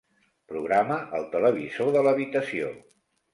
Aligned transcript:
Programa 0.53 0.97
el 1.17 1.27
televisor 1.35 1.93
de 1.99 2.03
l'habitació. 2.09 2.73